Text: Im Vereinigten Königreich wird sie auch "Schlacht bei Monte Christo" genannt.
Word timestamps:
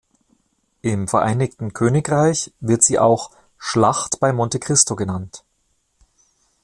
Im 0.81 1.07
Vereinigten 1.07 1.73
Königreich 1.73 2.51
wird 2.59 2.81
sie 2.83 2.97
auch 2.97 3.29
"Schlacht 3.59 4.19
bei 4.19 4.33
Monte 4.33 4.57
Christo" 4.59 4.95
genannt. 4.95 5.43